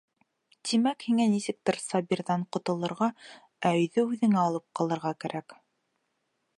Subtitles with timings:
[0.69, 3.11] Тимәк, һиңә нисек тә Сабирҙан ҡотолорға,
[3.71, 5.61] ә өйҙө үҙеңә алып ҡалырға кәрәк!